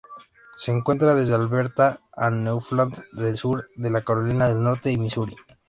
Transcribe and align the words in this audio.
Se 0.57 0.71
encuentra 0.71 1.13
desde 1.13 1.35
Alberta 1.35 2.01
a 2.13 2.31
Newfoundland, 2.31 3.03
el 3.19 3.37
sur 3.37 3.69
de 3.75 4.03
Carolina 4.03 4.47
del 4.49 4.63
Norte 4.63 4.91
y 4.91 4.97
Misuri. 4.97 5.35